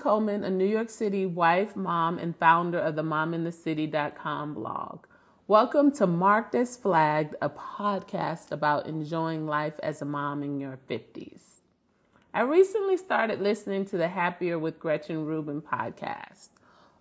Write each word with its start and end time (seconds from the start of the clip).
Coleman, 0.00 0.44
a 0.44 0.50
New 0.50 0.64
York 0.64 0.88
City 0.88 1.26
wife, 1.26 1.76
mom, 1.76 2.16
and 2.16 2.34
founder 2.34 2.78
of 2.78 2.96
the 2.96 3.02
mominthecity.com 3.02 4.54
blog. 4.54 5.04
Welcome 5.46 5.92
to 5.96 6.06
Marked 6.06 6.54
as 6.54 6.74
Flagged, 6.74 7.34
a 7.42 7.50
podcast 7.50 8.50
about 8.50 8.86
enjoying 8.86 9.46
life 9.46 9.78
as 9.82 10.00
a 10.00 10.06
mom 10.06 10.42
in 10.42 10.58
your 10.58 10.78
50s. 10.88 11.42
I 12.32 12.40
recently 12.40 12.96
started 12.96 13.42
listening 13.42 13.84
to 13.86 13.98
the 13.98 14.08
Happier 14.08 14.58
with 14.58 14.80
Gretchen 14.80 15.26
Rubin 15.26 15.60
podcast. 15.60 16.48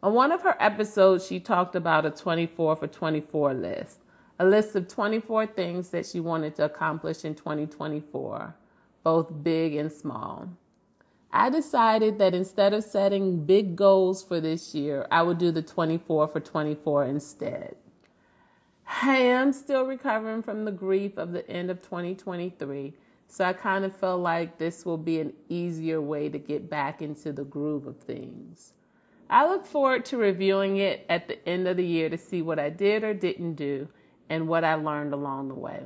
On 0.04 0.14
one 0.14 0.34
of 0.34 0.42
her 0.42 0.58
episodes, 0.60 1.26
she 1.26 1.40
talked 1.40 1.78
about 1.78 2.06
a 2.06 2.12
24 2.12 2.76
for 2.76 2.88
24 2.88 3.54
list, 3.54 4.00
a 4.40 4.46
list 4.46 4.76
of 4.76 4.90
24 4.90 5.48
things 5.48 5.92
that 5.92 6.06
she 6.06 6.20
wanted 6.20 6.54
to 6.56 6.66
accomplish 6.66 7.24
in 7.24 7.34
2024, 7.34 8.54
both 9.04 9.42
big 9.42 9.76
and 9.76 9.90
small. 9.90 10.50
I 11.32 11.50
decided 11.50 12.18
that 12.18 12.34
instead 12.34 12.74
of 12.74 12.84
setting 12.84 13.46
big 13.46 13.76
goals 13.76 14.24
for 14.24 14.42
this 14.42 14.74
year, 14.74 15.06
I 15.12 15.22
would 15.22 15.38
do 15.38 15.52
the 15.52 15.62
24 15.62 16.28
for 16.28 16.40
24 16.40 17.06
instead. 17.06 17.76
I 19.04 19.18
am 19.18 19.54
still 19.54 19.86
recovering 19.86 20.42
from 20.42 20.66
the 20.66 20.72
grief 20.72 21.18
of 21.18 21.32
the 21.32 21.48
end 21.48 21.70
of 21.70 21.84
2023, 21.84 22.94
so 23.28 23.46
I 23.46 23.54
kind 23.54 23.86
of 23.86 23.96
felt 23.96 24.22
like 24.22 24.58
this 24.58 24.84
will 24.84 24.98
be 24.98 25.20
an 25.20 25.34
easier 25.48 26.02
way 26.02 26.30
to 26.30 26.40
get 26.40 26.68
back 26.68 27.00
into 27.02 27.32
the 27.32 27.44
groove 27.44 27.86
of 27.86 28.00
things. 28.00 28.74
I 29.30 29.48
look 29.48 29.68
forward 29.68 30.06
to 30.06 30.18
reviewing 30.18 30.78
it 30.78 31.06
at 31.08 31.28
the 31.28 31.48
end 31.48 31.68
of 31.68 31.78
the 31.78 31.86
year 31.86 32.10
to 32.10 32.18
see 32.18 32.42
what 32.42 32.58
I 32.58 32.72
did 32.72 33.04
or 33.04 33.14
didn't 33.14 33.54
do 33.54 33.88
and 34.28 34.48
what 34.48 34.64
I 34.64 34.74
learned 34.74 35.14
along 35.14 35.50
the 35.50 35.54
way. 35.54 35.84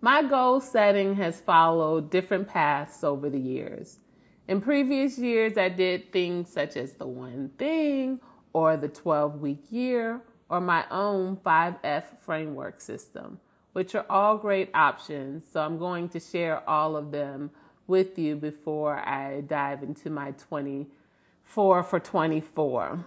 My 0.00 0.22
goal 0.22 0.60
setting 0.60 1.14
has 1.16 1.40
followed 1.40 2.10
different 2.10 2.48
paths 2.48 3.02
over 3.02 3.30
the 3.30 3.40
years. 3.40 3.98
In 4.46 4.60
previous 4.60 5.18
years, 5.18 5.56
I 5.56 5.70
did 5.70 6.12
things 6.12 6.50
such 6.50 6.76
as 6.76 6.92
the 6.92 7.06
one 7.06 7.50
thing 7.58 8.20
or 8.52 8.76
the 8.76 8.88
12 8.88 9.40
week 9.40 9.64
year 9.70 10.20
or 10.48 10.60
my 10.60 10.84
own 10.90 11.36
5F 11.38 12.04
framework 12.20 12.80
system, 12.80 13.40
which 13.72 13.94
are 13.94 14.06
all 14.10 14.36
great 14.36 14.70
options. 14.74 15.44
So 15.50 15.60
I'm 15.60 15.78
going 15.78 16.10
to 16.10 16.20
share 16.20 16.68
all 16.68 16.96
of 16.96 17.10
them 17.10 17.50
with 17.86 18.18
you 18.18 18.36
before 18.36 18.96
I 18.98 19.40
dive 19.40 19.82
into 19.82 20.10
my 20.10 20.32
24 20.32 21.82
for 21.82 22.00
24. 22.00 23.04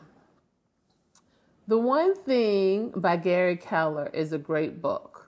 The 1.67 1.77
One 1.77 2.15
Thing 2.15 2.89
by 2.95 3.17
Gary 3.17 3.57
Keller 3.57 4.09
is 4.11 4.33
a 4.33 4.39
great 4.39 4.81
book. 4.81 5.19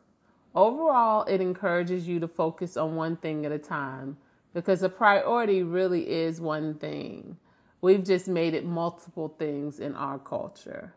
Overall, 0.54 1.24
it 1.26 1.40
encourages 1.40 2.08
you 2.08 2.20
to 2.20 2.28
focus 2.28 2.76
on 2.76 2.96
one 2.96 3.16
thing 3.16 3.46
at 3.46 3.52
a 3.52 3.58
time 3.58 4.18
because 4.54 4.84
a 4.84 4.90
priority 4.90 5.64
really 5.64 6.10
is 6.10 6.42
one 6.42 6.76
thing. 6.76 7.38
We've 7.80 8.04
just 8.04 8.28
made 8.28 8.54
it 8.54 8.66
multiple 8.66 9.34
things 9.40 9.80
in 9.80 9.96
our 9.96 10.20
culture. 10.20 10.94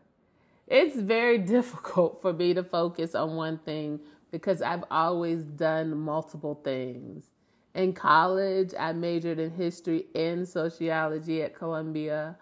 It's 0.67 0.99
very 0.99 1.37
difficult 1.55 2.21
for 2.21 2.33
me 2.33 2.53
to 2.53 2.63
focus 2.63 3.15
on 3.15 3.35
one 3.35 3.57
thing 3.59 3.99
because 4.31 4.61
I've 4.61 4.83
always 4.91 5.43
done 5.43 5.97
multiple 5.97 6.59
things. 6.63 7.25
In 7.73 7.93
college, 7.93 8.73
I 8.77 8.93
majored 8.93 9.39
in 9.39 9.51
history 9.51 10.05
and 10.13 10.47
sociology 10.47 11.41
at 11.41 11.55
Columbia. 11.55 12.37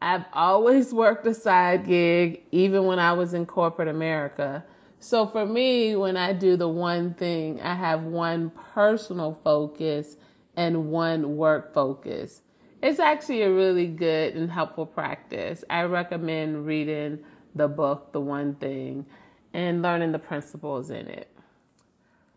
I've 0.00 0.24
always 0.32 0.92
worked 1.02 1.26
a 1.26 1.34
side 1.34 1.86
gig, 1.86 2.42
even 2.52 2.84
when 2.84 2.98
I 3.00 3.12
was 3.12 3.34
in 3.34 3.46
corporate 3.46 3.88
America. 3.88 4.64
So 5.04 5.26
for 5.26 5.44
me, 5.44 5.94
when 5.96 6.16
I 6.16 6.32
do 6.32 6.56
the 6.56 6.66
one 6.66 7.12
thing, 7.12 7.60
I 7.60 7.74
have 7.74 8.04
one 8.04 8.50
personal 8.72 9.38
focus 9.44 10.16
and 10.56 10.86
one 10.86 11.36
work 11.36 11.74
focus. 11.74 12.40
It's 12.80 12.98
actually 12.98 13.42
a 13.42 13.52
really 13.52 13.86
good 13.86 14.34
and 14.34 14.50
helpful 14.50 14.86
practice. 14.86 15.62
I 15.68 15.82
recommend 15.82 16.64
reading 16.64 17.18
the 17.54 17.68
book, 17.68 18.12
The 18.12 18.20
One 18.22 18.54
Thing, 18.54 19.04
and 19.52 19.82
learning 19.82 20.12
the 20.12 20.18
principles 20.18 20.88
in 20.88 21.06
it. 21.06 21.28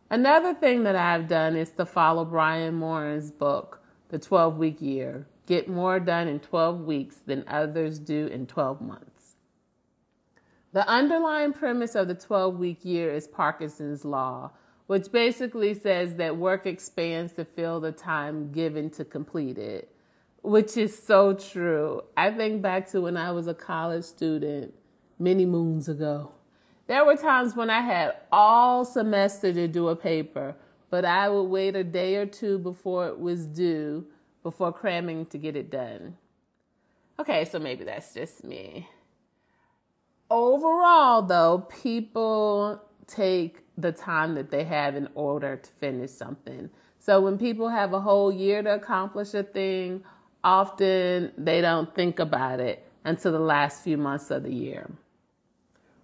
Another 0.10 0.54
thing 0.54 0.84
that 0.84 0.98
I've 0.98 1.30
done 1.30 1.56
is 1.56 1.70
to 1.72 1.86
follow 1.86 2.26
Brian 2.26 2.74
Moran's 2.76 3.32
book, 3.32 3.82
The 4.10 4.20
12 4.20 4.58
Week 4.58 4.82
Year. 4.82 5.26
Get 5.46 5.70
more 5.70 6.02
done 6.02 6.28
in 6.28 6.42
12 6.42 6.82
weeks 6.82 7.16
than 7.16 7.46
others 7.48 7.98
do 7.98 8.28
in 8.28 8.46
12 8.46 8.82
months. 8.82 9.17
The 10.74 10.88
underlying 10.88 11.54
premise 11.54 11.96
of 11.96 12.08
the 12.08 12.16
12 12.16 12.58
week 12.58 12.84
year 12.84 13.14
is 13.14 13.28
Parkinson's 13.28 14.04
Law, 14.04 14.52
which 14.88 15.12
basically 15.12 15.74
says 15.74 16.16
that 16.16 16.38
work 16.38 16.66
expands 16.66 17.34
to 17.34 17.46
fill 17.46 17.80
the 17.80 17.92
time 17.92 18.52
given 18.52 18.90
to 18.92 19.06
complete 19.06 19.58
it, 19.58 19.94
which 20.42 20.76
is 20.76 21.02
so 21.02 21.34
true. 21.34 22.02
I 22.16 22.32
think 22.32 22.62
back 22.62 22.90
to 22.92 23.02
when 23.02 23.16
I 23.16 23.32
was 23.32 23.48
a 23.48 23.54
college 23.54 24.04
student 24.04 24.74
many 25.18 25.46
moons 25.46 25.88
ago. 25.88 26.32
There 26.88 27.06
were 27.06 27.16
times 27.16 27.56
when 27.56 27.70
I 27.70 27.82
had 27.82 28.16
all 28.32 28.86
semester 28.86 29.54
to 29.54 29.68
do 29.68 29.88
a 29.90 29.96
paper, 29.96 30.56
but 30.90 31.06
I 31.06 31.28
would 31.30 31.44
wait 31.44 31.76
a 31.76 31.84
day 31.84 32.16
or 32.16 32.26
two 32.26 32.60
before 32.60 33.08
it 33.08 33.20
was 33.20 33.46
due 33.46 34.06
before 34.44 34.72
cramming 34.72 35.26
to 35.28 35.38
get 35.38 35.56
it 35.56 35.70
done. 35.70 36.18
Okay, 37.20 37.46
so 37.46 37.58
maybe 37.60 37.84
that's 37.84 38.14
just 38.14 38.44
me. 38.44 38.88
Overall, 40.30 41.22
though, 41.22 41.68
people 41.82 42.82
take 43.08 43.64
the 43.78 43.92
time 43.92 44.36
that 44.36 44.52
they 44.52 44.66
have 44.66 44.96
in 44.96 45.08
order 45.16 45.56
to 45.56 45.72
finish 45.72 46.12
something. 46.12 46.70
So 47.00 47.22
when 47.22 47.38
people 47.38 47.70
have 47.70 47.94
a 47.94 48.02
whole 48.02 48.34
year 48.34 48.62
to 48.62 48.74
accomplish 48.74 49.34
a 49.34 49.44
thing, 49.44 50.04
often 50.44 51.32
they 51.38 51.62
don't 51.62 51.94
think 51.96 52.20
about 52.20 52.60
it 52.60 52.86
until 53.06 53.32
the 53.32 53.40
last 53.40 53.84
few 53.84 53.98
months 53.98 54.30
of 54.30 54.44
the 54.44 54.54
year. 54.54 54.92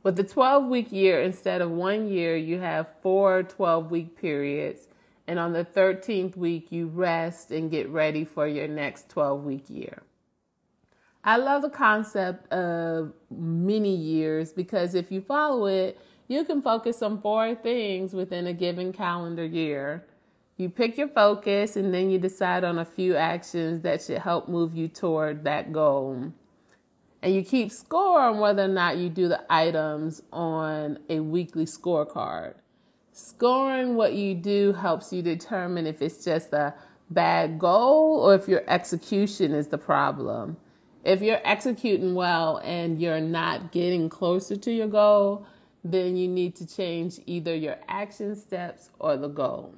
With 0.04 0.16
the 0.16 0.24
12 0.24 0.68
week 0.68 0.92
year, 0.92 1.22
instead 1.22 1.62
of 1.62 1.72
one 1.72 2.08
year, 2.08 2.38
you 2.38 2.60
have 2.60 2.88
four 3.02 3.44
12 3.44 3.92
week 3.92 4.20
periods. 4.20 4.88
And 5.28 5.40
on 5.40 5.54
the 5.54 5.64
13th 5.64 6.36
week, 6.36 6.72
you 6.72 6.88
rest 6.88 7.52
and 7.52 7.72
get 7.72 7.90
ready 7.90 8.26
for 8.26 8.46
your 8.48 8.68
next 8.68 9.10
12 9.10 9.44
week 9.44 9.70
year. 9.70 10.04
I 11.26 11.38
love 11.38 11.62
the 11.62 11.70
concept 11.70 12.52
of 12.52 13.14
mini 13.32 13.96
years 13.96 14.52
because 14.52 14.94
if 14.94 15.12
you 15.12 15.22
follow 15.22 15.68
it, 15.68 15.98
you 16.28 16.44
can 16.44 16.62
focus 16.62 17.02
on 17.02 17.22
four 17.22 17.56
things 17.56 18.14
within 18.14 18.48
a 18.48 18.54
given 18.54 18.92
calendar 18.92 19.46
year. 19.46 20.06
You 20.58 20.70
pick 20.70 20.98
your 20.98 21.08
focus 21.08 21.76
and 21.76 21.94
then 21.94 22.10
you 22.10 22.20
decide 22.20 22.64
on 22.64 22.78
a 22.78 22.86
few 22.86 23.16
actions 23.16 23.82
that 23.82 24.02
should 24.02 24.20
help 24.20 24.50
move 24.50 24.76
you 24.76 24.88
toward 24.88 25.46
that 25.46 25.72
goal. 25.72 26.34
And 27.22 27.34
you 27.34 27.42
keep 27.42 27.72
score 27.72 28.20
on 28.20 28.40
whether 28.40 28.66
or 28.66 28.68
not 28.68 28.98
you 28.98 29.08
do 29.08 29.30
the 29.30 29.44
items 29.50 30.22
on 30.34 31.00
a 31.10 31.22
weekly 31.22 31.66
scorecard. 31.66 32.56
Scoring 33.14 33.96
what 33.96 34.14
you 34.14 34.36
do 34.36 34.74
helps 34.74 35.14
you 35.14 35.22
determine 35.22 35.88
if 35.88 36.02
it's 36.02 36.26
just 36.26 36.52
a 36.52 36.74
bad 37.10 37.60
goal 37.60 38.20
or 38.20 38.36
if 38.36 38.48
your 38.48 38.64
execution 38.68 39.54
is 39.54 39.68
the 39.70 39.78
problem. 39.78 40.58
If 41.04 41.22
you're 41.22 41.42
executing 41.44 42.16
well 42.16 42.62
and 42.64 43.02
you're 43.02 43.20
not 43.20 43.72
getting 43.72 44.08
closer 44.08 44.56
to 44.56 44.72
your 44.72 44.88
goal, 44.88 45.46
then 45.84 46.16
you 46.16 46.30
need 46.30 46.56
to 46.56 46.66
change 46.66 47.20
either 47.26 47.54
your 47.54 47.78
action 47.90 48.36
steps 48.38 48.90
or 49.00 49.18
the 49.18 49.28
goal. 49.28 49.76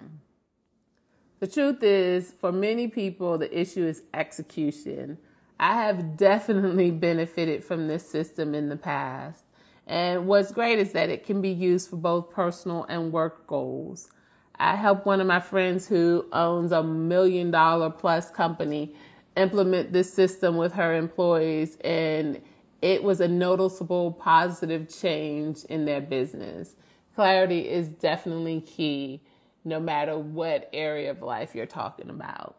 The 1.40 1.48
truth 1.48 1.82
is, 1.82 2.32
for 2.32 2.52
many 2.52 2.88
people, 2.88 3.38
the 3.40 3.60
issue 3.60 3.86
is 3.86 4.04
execution. 4.14 5.18
I 5.60 5.74
have 5.84 6.16
definitely 6.18 6.92
benefited 6.92 7.64
from 7.64 7.88
this 7.88 8.08
system 8.08 8.54
in 8.54 8.70
the 8.70 8.78
past. 8.78 9.46
And 9.88 10.28
what's 10.28 10.52
great 10.52 10.80
is 10.80 10.92
that 10.94 11.10
it 11.10 11.26
can 11.26 11.42
be 11.42 11.50
used 11.50 11.90
for 11.90 11.98
both 11.98 12.32
personal 12.32 12.86
and 12.86 13.12
work 13.12 13.48
goals. 13.48 14.10
I 14.58 14.76
helped 14.76 15.06
one 15.06 15.22
of 15.22 15.28
my 15.28 15.40
friends 15.40 15.88
who 15.88 16.26
owns 16.32 16.72
a 16.72 16.82
million 16.82 17.52
dollar 17.52 17.90
plus 17.90 18.30
company 18.32 18.96
implement 19.36 19.94
this 19.94 20.12
system 20.14 20.58
with 20.58 20.74
her 20.74 20.96
employees 20.96 21.78
and 21.84 22.42
it 22.82 23.04
was 23.04 23.20
a 23.20 23.28
noticeable 23.28 24.12
positive 24.12 24.88
change 24.90 25.64
in 25.66 25.86
their 25.86 26.02
business. 26.02 26.76
Clarity 27.16 27.68
is 27.68 27.88
definitely 27.88 28.62
key 28.62 29.22
no 29.64 29.80
matter 29.80 30.18
what 30.18 30.70
area 30.72 31.10
of 31.10 31.22
life 31.22 31.56
you're 31.56 31.66
talking 31.66 32.10
about. 32.10 32.56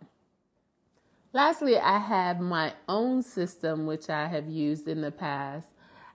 Lastly, 1.33 1.79
I 1.79 1.99
have 1.99 2.41
my 2.41 2.73
own 2.89 3.23
system 3.23 3.87
which 3.87 4.09
I 4.09 4.27
have 4.27 4.49
used 4.49 4.89
in 4.89 5.03
the 5.03 5.11
past. 5.11 5.69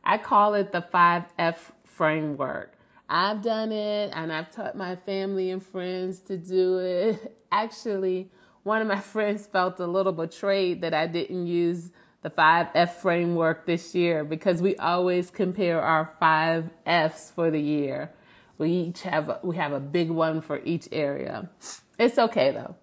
I 0.03 0.17
call 0.17 0.55
it 0.55 0.71
the 0.71 0.81
5F 0.81 1.57
framework. 1.85 2.73
I've 3.07 3.41
done 3.41 3.71
it 3.71 4.11
and 4.15 4.33
I've 4.33 4.51
taught 4.51 4.75
my 4.75 4.95
family 4.95 5.51
and 5.51 5.63
friends 5.63 6.19
to 6.21 6.37
do 6.37 6.79
it. 6.79 7.37
Actually, 7.51 8.31
one 8.63 8.81
of 8.81 8.87
my 8.87 8.99
friends 9.13 9.47
felt 9.47 9.79
a 9.79 9.87
little 9.87 10.13
betrayed 10.13 10.81
that 10.81 10.93
I 10.93 11.07
didn't 11.07 11.47
use 11.47 11.91
the 12.21 12.29
five 12.29 12.67
F 12.75 13.01
framework 13.01 13.65
this 13.65 13.95
year 13.95 14.23
because 14.23 14.61
we 14.61 14.75
always 14.75 15.31
compare 15.31 15.81
our 15.81 16.15
five 16.19 16.69
F's 16.85 17.31
for 17.31 17.49
the 17.49 17.59
year. 17.59 18.11
We 18.57 18.69
each 18.69 19.01
have 19.01 19.39
we 19.43 19.55
have 19.55 19.73
a 19.73 19.79
big 19.79 20.11
one 20.11 20.41
for 20.41 20.61
each 20.63 20.87
area. 20.91 21.49
It's 21.97 22.19
okay 22.19 22.51
though. 22.51 22.75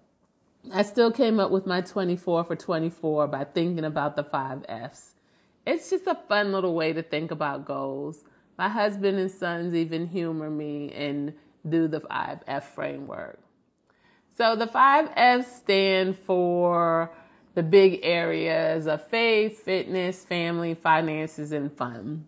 I 0.73 0.83
still 0.83 1.11
came 1.11 1.39
up 1.39 1.51
with 1.51 1.65
my 1.65 1.79
24 1.79 2.43
for 2.43 2.55
24 2.55 3.27
by 3.27 3.45
thinking 3.45 3.85
about 3.85 4.17
the 4.17 4.23
five 4.23 4.65
F's. 4.67 5.15
It's 5.65 5.89
just 5.89 6.05
a 6.05 6.19
fun 6.27 6.51
little 6.51 6.75
way 6.75 6.91
to 6.93 7.01
think 7.01 7.31
about 7.31 7.65
goals. 7.65 8.23
My 8.57 8.67
husband 8.67 9.19
and 9.19 9.31
sons 9.31 9.73
even 9.73 10.07
humor 10.07 10.49
me 10.49 10.91
and 10.91 11.33
do 11.67 11.87
the 11.87 12.01
five 12.01 12.39
F 12.45 12.75
framework. 12.75 13.39
So 14.39 14.55
the 14.55 14.67
five 14.67 15.09
F's 15.17 15.53
stand 15.53 16.17
for 16.17 17.11
the 17.55 17.61
big 17.61 17.99
areas 18.03 18.87
of 18.87 19.05
faith, 19.05 19.65
fitness, 19.65 20.23
family, 20.23 20.75
finances, 20.75 21.51
and 21.51 21.69
fun. 21.75 22.25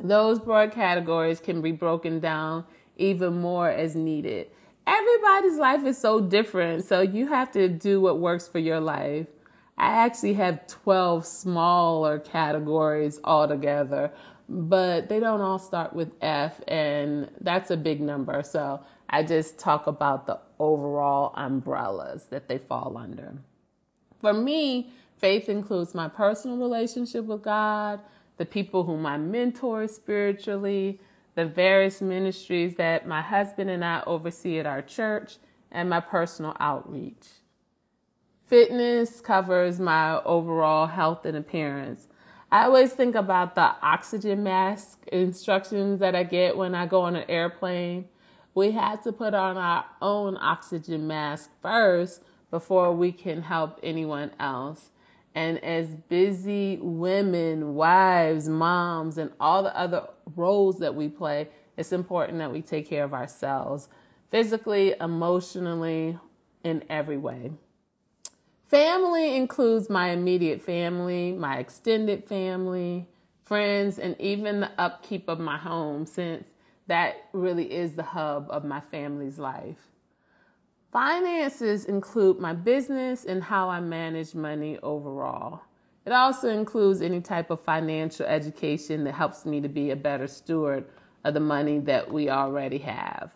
Those 0.00 0.38
broad 0.38 0.72
categories 0.72 1.38
can 1.38 1.60
be 1.60 1.72
broken 1.72 2.20
down 2.20 2.64
even 2.96 3.38
more 3.38 3.68
as 3.68 3.94
needed. 3.94 4.46
Everybody's 4.86 5.58
life 5.58 5.84
is 5.84 5.98
so 5.98 6.22
different, 6.22 6.86
so 6.86 7.02
you 7.02 7.26
have 7.26 7.52
to 7.52 7.68
do 7.68 8.00
what 8.00 8.18
works 8.18 8.48
for 8.48 8.58
your 8.58 8.80
life. 8.80 9.26
I 9.76 9.88
actually 10.06 10.34
have 10.34 10.66
12 10.68 11.26
smaller 11.26 12.18
categories 12.18 13.20
altogether, 13.22 14.10
but 14.48 15.10
they 15.10 15.20
don't 15.20 15.42
all 15.42 15.58
start 15.58 15.92
with 15.92 16.12
F, 16.22 16.62
and 16.66 17.28
that's 17.42 17.70
a 17.70 17.76
big 17.76 18.00
number. 18.00 18.42
So 18.42 18.80
I 19.10 19.22
just 19.22 19.58
talk 19.58 19.86
about 19.86 20.26
the 20.26 20.45
overall 20.58 21.32
umbrellas 21.36 22.26
that 22.30 22.48
they 22.48 22.58
fall 22.58 22.96
under. 22.96 23.34
For 24.20 24.32
me, 24.32 24.90
faith 25.18 25.48
includes 25.48 25.94
my 25.94 26.08
personal 26.08 26.56
relationship 26.56 27.24
with 27.24 27.42
God, 27.42 28.00
the 28.36 28.46
people 28.46 28.84
whom 28.84 29.06
I 29.06 29.16
mentor 29.18 29.88
spiritually, 29.88 31.00
the 31.34 31.46
various 31.46 32.00
ministries 32.00 32.76
that 32.76 33.06
my 33.06 33.22
husband 33.22 33.70
and 33.70 33.84
I 33.84 34.02
oversee 34.06 34.58
at 34.58 34.66
our 34.66 34.82
church, 34.82 35.36
and 35.70 35.90
my 35.90 36.00
personal 36.00 36.56
outreach. 36.58 37.26
Fitness 38.46 39.20
covers 39.20 39.80
my 39.80 40.22
overall 40.22 40.86
health 40.86 41.26
and 41.26 41.36
appearance. 41.36 42.06
I 42.50 42.64
always 42.64 42.92
think 42.92 43.16
about 43.16 43.56
the 43.56 43.74
oxygen 43.82 44.44
mask 44.44 45.04
instructions 45.08 45.98
that 45.98 46.14
I 46.14 46.22
get 46.22 46.56
when 46.56 46.74
I 46.74 46.86
go 46.86 47.02
on 47.02 47.16
an 47.16 47.28
airplane. 47.28 48.08
We 48.56 48.70
have 48.70 49.02
to 49.02 49.12
put 49.12 49.34
on 49.34 49.58
our 49.58 49.84
own 50.00 50.38
oxygen 50.40 51.06
mask 51.06 51.50
first 51.60 52.22
before 52.50 52.90
we 52.90 53.12
can 53.12 53.42
help 53.42 53.78
anyone 53.82 54.30
else. 54.40 54.88
And 55.34 55.62
as 55.62 55.88
busy 56.08 56.78
women, 56.80 57.74
wives, 57.74 58.48
moms, 58.48 59.18
and 59.18 59.30
all 59.38 59.62
the 59.62 59.78
other 59.78 60.04
roles 60.34 60.78
that 60.78 60.94
we 60.94 61.08
play, 61.08 61.50
it's 61.76 61.92
important 61.92 62.38
that 62.38 62.50
we 62.50 62.62
take 62.62 62.88
care 62.88 63.04
of 63.04 63.12
ourselves 63.12 63.90
physically, 64.30 64.94
emotionally, 64.98 66.18
in 66.64 66.82
every 66.88 67.18
way. 67.18 67.52
Family 68.64 69.36
includes 69.36 69.90
my 69.90 70.08
immediate 70.12 70.62
family, 70.62 71.32
my 71.32 71.58
extended 71.58 72.24
family, 72.24 73.06
friends, 73.42 73.98
and 73.98 74.18
even 74.18 74.60
the 74.60 74.70
upkeep 74.78 75.28
of 75.28 75.38
my 75.38 75.58
home, 75.58 76.06
since 76.06 76.48
that 76.86 77.28
really 77.32 77.72
is 77.72 77.94
the 77.94 78.02
hub 78.02 78.46
of 78.50 78.64
my 78.64 78.80
family's 78.80 79.38
life. 79.38 79.88
Finances 80.92 81.84
include 81.84 82.38
my 82.38 82.52
business 82.52 83.24
and 83.24 83.42
how 83.42 83.68
I 83.68 83.80
manage 83.80 84.34
money 84.34 84.78
overall. 84.82 85.62
It 86.06 86.12
also 86.12 86.48
includes 86.48 87.02
any 87.02 87.20
type 87.20 87.50
of 87.50 87.60
financial 87.60 88.24
education 88.26 89.04
that 89.04 89.14
helps 89.14 89.44
me 89.44 89.60
to 89.60 89.68
be 89.68 89.90
a 89.90 89.96
better 89.96 90.28
steward 90.28 90.86
of 91.24 91.34
the 91.34 91.40
money 91.40 91.80
that 91.80 92.12
we 92.12 92.30
already 92.30 92.78
have. 92.78 93.34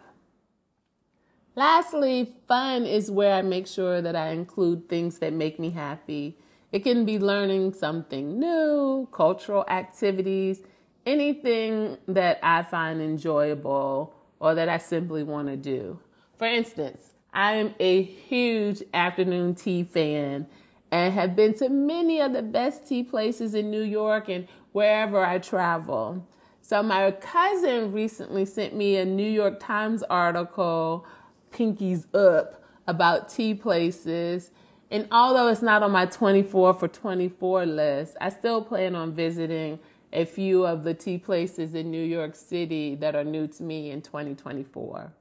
Lastly, 1.56 2.32
fun 2.46 2.86
is 2.86 3.10
where 3.10 3.34
I 3.34 3.42
make 3.42 3.66
sure 3.66 4.00
that 4.00 4.14
I 4.14 4.28
include 4.28 4.88
things 4.88 5.18
that 5.18 5.32
make 5.32 5.58
me 5.58 5.70
happy. 5.70 6.38
It 6.70 6.84
can 6.84 7.04
be 7.04 7.18
learning 7.18 7.74
something 7.74 8.38
new, 8.38 9.08
cultural 9.10 9.64
activities, 9.68 10.62
anything 11.06 11.98
that 12.08 12.38
I 12.42 12.62
find 12.62 13.00
enjoyable 13.00 14.14
or 14.38 14.54
that 14.54 14.68
I 14.68 14.78
simply 14.78 15.22
want 15.22 15.48
to 15.48 15.56
do. 15.56 15.98
For 16.38 16.46
instance, 16.46 17.12
I 17.32 17.54
am 17.54 17.74
a 17.78 18.02
huge 18.02 18.82
afternoon 18.92 19.54
tea 19.54 19.84
fan 19.84 20.46
and 20.90 21.14
have 21.14 21.36
been 21.36 21.54
to 21.54 21.68
many 21.68 22.20
of 22.20 22.32
the 22.32 22.42
best 22.42 22.86
tea 22.86 23.02
places 23.02 23.54
in 23.54 23.70
New 23.70 23.82
York 23.82 24.28
and 24.28 24.48
wherever 24.72 25.24
I 25.24 25.38
travel. 25.38 26.26
So, 26.62 26.82
my 26.82 27.10
cousin 27.12 27.92
recently 27.92 28.44
sent 28.44 28.74
me 28.74 28.96
a 28.96 29.04
New 29.04 29.28
York 29.28 29.60
Times 29.60 30.02
article, 30.04 31.06
Pinkies 31.52 32.06
Up, 32.14 32.62
about 32.86 33.28
tea 33.28 33.54
places. 33.54 34.50
And 34.90 35.06
although 35.12 35.48
it's 35.48 35.62
not 35.62 35.82
on 35.82 35.92
my 35.92 36.06
24 36.06 36.74
for 36.74 36.88
24 36.88 37.66
list, 37.66 38.16
I 38.20 38.28
still 38.28 38.62
plan 38.62 38.96
on 38.96 39.12
visiting 39.14 39.78
a 40.12 40.24
few 40.24 40.66
of 40.66 40.84
the 40.84 40.94
tea 40.94 41.18
places 41.18 41.74
in 41.74 41.90
New 41.90 42.02
York 42.02 42.34
City 42.34 42.94
that 42.96 43.14
are 43.14 43.24
new 43.24 43.46
to 43.46 43.62
me 43.62 43.90
in 43.90 44.02
2024. 44.02 45.12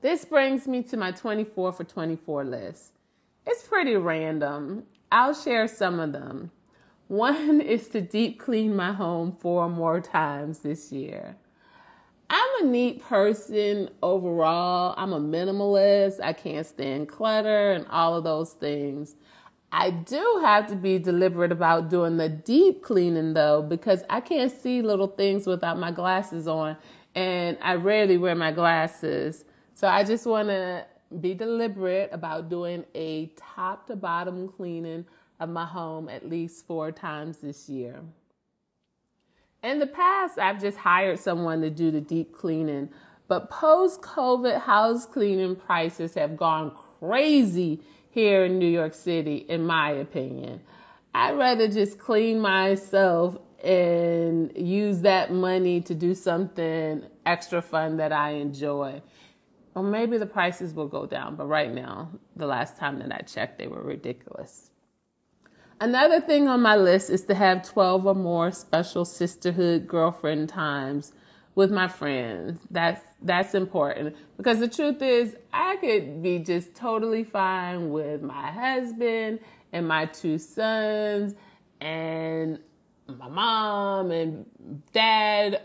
This 0.00 0.24
brings 0.24 0.68
me 0.68 0.82
to 0.84 0.96
my 0.96 1.10
24 1.10 1.72
for 1.72 1.84
24 1.84 2.44
list. 2.44 2.92
It's 3.46 3.62
pretty 3.66 3.96
random. 3.96 4.84
I'll 5.10 5.34
share 5.34 5.66
some 5.66 6.00
of 6.00 6.12
them. 6.12 6.50
One 7.08 7.60
is 7.62 7.88
to 7.88 8.00
deep 8.00 8.38
clean 8.38 8.76
my 8.76 8.92
home 8.92 9.32
four 9.32 9.68
more 9.68 10.00
times 10.00 10.60
this 10.60 10.92
year. 10.92 11.36
I'm 12.30 12.66
a 12.66 12.68
neat 12.68 13.02
person 13.02 13.88
overall. 14.02 14.94
I'm 14.98 15.14
a 15.14 15.20
minimalist. 15.20 16.20
I 16.22 16.34
can't 16.34 16.66
stand 16.66 17.08
clutter 17.08 17.72
and 17.72 17.86
all 17.88 18.16
of 18.16 18.24
those 18.24 18.52
things. 18.52 19.16
I 19.70 19.90
do 19.90 20.40
have 20.42 20.66
to 20.68 20.76
be 20.76 20.98
deliberate 20.98 21.52
about 21.52 21.90
doing 21.90 22.16
the 22.16 22.28
deep 22.28 22.82
cleaning 22.82 23.34
though, 23.34 23.62
because 23.62 24.02
I 24.08 24.20
can't 24.20 24.50
see 24.50 24.80
little 24.82 25.08
things 25.08 25.46
without 25.46 25.78
my 25.78 25.90
glasses 25.90 26.48
on, 26.48 26.76
and 27.14 27.58
I 27.60 27.74
rarely 27.74 28.16
wear 28.16 28.34
my 28.34 28.52
glasses. 28.52 29.44
So 29.74 29.86
I 29.86 30.04
just 30.04 30.26
want 30.26 30.48
to 30.48 30.86
be 31.20 31.34
deliberate 31.34 32.10
about 32.12 32.48
doing 32.48 32.84
a 32.94 33.32
top 33.36 33.86
to 33.88 33.96
bottom 33.96 34.48
cleaning 34.48 35.04
of 35.40 35.48
my 35.48 35.64
home 35.64 36.08
at 36.08 36.28
least 36.28 36.66
four 36.66 36.90
times 36.90 37.38
this 37.38 37.68
year. 37.68 38.00
In 39.62 39.78
the 39.78 39.86
past, 39.86 40.38
I've 40.38 40.60
just 40.60 40.78
hired 40.78 41.18
someone 41.18 41.60
to 41.62 41.70
do 41.70 41.90
the 41.90 42.00
deep 42.00 42.32
cleaning, 42.34 42.90
but 43.26 43.50
post 43.50 44.00
COVID 44.00 44.60
house 44.62 45.04
cleaning 45.04 45.56
prices 45.56 46.14
have 46.14 46.36
gone 46.36 46.72
crazy 47.00 47.82
here 48.18 48.44
in 48.44 48.58
New 48.58 48.68
York 48.68 48.94
City, 48.94 49.36
in 49.48 49.64
my 49.64 49.90
opinion. 49.90 50.60
I'd 51.14 51.38
rather 51.38 51.68
just 51.68 51.98
clean 51.98 52.40
myself 52.40 53.38
and 53.62 54.52
use 54.56 55.02
that 55.02 55.32
money 55.32 55.80
to 55.82 55.94
do 55.94 56.14
something 56.14 57.04
extra 57.24 57.62
fun 57.62 57.96
that 57.98 58.12
I 58.12 58.30
enjoy. 58.30 59.02
Or 59.76 59.84
maybe 59.84 60.18
the 60.18 60.26
prices 60.26 60.74
will 60.74 60.88
go 60.88 61.06
down, 61.06 61.36
but 61.36 61.46
right 61.46 61.72
now, 61.72 62.10
the 62.34 62.46
last 62.46 62.76
time 62.76 62.98
that 62.98 63.12
I 63.12 63.20
checked, 63.20 63.56
they 63.58 63.68
were 63.68 63.82
ridiculous. 63.82 64.70
Another 65.80 66.20
thing 66.20 66.48
on 66.48 66.60
my 66.60 66.74
list 66.74 67.10
is 67.10 67.22
to 67.26 67.36
have 67.36 67.62
12 67.62 68.04
or 68.04 68.14
more 68.16 68.50
special 68.50 69.04
sisterhood 69.04 69.86
girlfriend 69.86 70.48
times 70.48 71.12
with 71.58 71.72
my 71.72 71.88
friends. 71.88 72.60
That's 72.70 73.02
that's 73.20 73.52
important 73.52 74.14
because 74.36 74.60
the 74.60 74.68
truth 74.68 75.02
is 75.02 75.34
I 75.52 75.74
could 75.74 76.22
be 76.22 76.38
just 76.38 76.72
totally 76.76 77.24
fine 77.24 77.90
with 77.90 78.22
my 78.22 78.52
husband 78.52 79.40
and 79.72 79.88
my 79.88 80.06
two 80.06 80.38
sons 80.38 81.34
and 81.80 82.60
my 83.08 83.28
mom 83.28 84.12
and 84.12 84.46
dad 84.92 85.62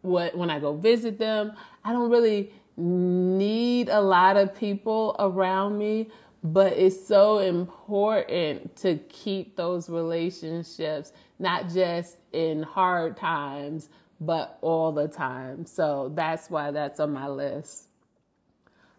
what 0.00 0.34
when 0.34 0.48
I 0.48 0.58
go 0.58 0.72
visit 0.72 1.18
them. 1.18 1.52
I 1.84 1.92
don't 1.92 2.08
really 2.10 2.50
need 2.78 3.90
a 3.90 4.00
lot 4.00 4.38
of 4.38 4.54
people 4.54 5.16
around 5.18 5.76
me, 5.76 6.08
but 6.44 6.72
it's 6.72 7.06
so 7.06 7.40
important 7.40 8.74
to 8.76 8.96
keep 9.10 9.54
those 9.54 9.90
relationships, 9.90 11.12
not 11.38 11.68
just 11.68 12.16
in 12.32 12.62
hard 12.62 13.18
times, 13.18 13.90
but 14.20 14.58
all 14.62 14.92
the 14.92 15.08
time. 15.08 15.66
So 15.66 16.12
that's 16.14 16.50
why 16.50 16.70
that's 16.70 17.00
on 17.00 17.12
my 17.12 17.28
list. 17.28 17.88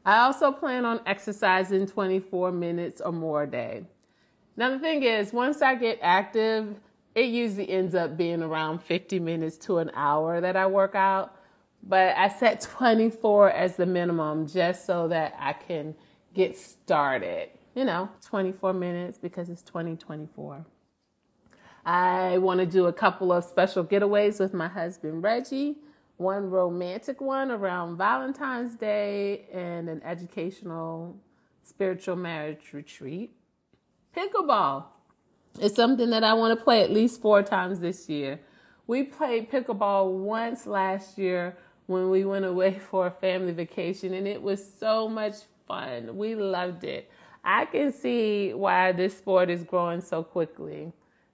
I 0.05 0.19
also 0.19 0.51
plan 0.51 0.85
on 0.85 1.01
exercising 1.05 1.87
24 1.87 2.51
minutes 2.51 3.01
or 3.01 3.11
more 3.11 3.43
a 3.43 3.47
day. 3.47 3.83
Now, 4.55 4.69
the 4.69 4.79
thing 4.79 5.03
is, 5.03 5.33
once 5.33 5.61
I 5.61 5.75
get 5.75 5.99
active, 6.01 6.75
it 7.13 7.25
usually 7.25 7.69
ends 7.69 7.93
up 7.93 8.15
being 8.15 8.41
around 8.41 8.81
50 8.81 9.19
minutes 9.19 9.57
to 9.65 9.79
an 9.79 9.91
hour 9.93 10.39
that 10.39 10.55
I 10.55 10.67
work 10.67 10.95
out 10.95 11.37
but 11.83 12.15
I 12.17 12.29
set 12.29 12.61
24 12.61 13.51
as 13.51 13.75
the 13.77 13.85
minimum 13.85 14.47
just 14.47 14.85
so 14.85 15.07
that 15.07 15.35
I 15.39 15.53
can 15.53 15.95
get 16.33 16.57
started. 16.57 17.49
You 17.75 17.85
know, 17.85 18.09
24 18.25 18.73
minutes 18.73 19.17
because 19.17 19.49
it's 19.49 19.61
2024. 19.61 20.65
I 21.87 22.37
want 22.39 22.59
to 22.59 22.65
do 22.65 22.87
a 22.87 22.93
couple 22.93 23.31
of 23.31 23.45
special 23.45 23.85
getaways 23.85 24.41
with 24.41 24.53
my 24.53 24.67
husband 24.67 25.23
Reggie, 25.23 25.77
one 26.17 26.49
romantic 26.49 27.21
one 27.21 27.49
around 27.49 27.95
Valentine's 27.95 28.75
Day, 28.75 29.45
and 29.53 29.87
an 29.87 30.01
educational 30.03 31.15
spiritual 31.63 32.17
marriage 32.17 32.73
retreat. 32.73 33.31
Pickleball 34.13 34.83
is 35.61 35.75
something 35.75 36.09
that 36.09 36.25
I 36.25 36.33
want 36.33 36.59
to 36.59 36.61
play 36.61 36.83
at 36.83 36.91
least 36.91 37.21
four 37.21 37.41
times 37.41 37.79
this 37.79 38.09
year. 38.09 38.41
We 38.85 39.03
played 39.03 39.49
pickleball 39.49 40.11
once 40.11 40.67
last 40.67 41.17
year 41.17 41.55
when 41.85 42.09
we 42.09 42.25
went 42.25 42.43
away 42.43 42.79
for 42.89 43.07
a 43.07 43.11
family 43.11 43.53
vacation, 43.53 44.13
and 44.13 44.27
it 44.27 44.41
was 44.41 44.61
so 44.77 45.07
much 45.07 45.35
fun. 45.69 46.17
We 46.17 46.35
loved 46.35 46.83
it. 46.83 47.09
I 47.45 47.63
can 47.63 47.93
see 47.93 48.53
why 48.53 48.91
this 48.91 49.17
sport 49.17 49.49
is 49.49 49.63
growing 49.63 50.01
so 50.01 50.21
quickly. 50.21 50.91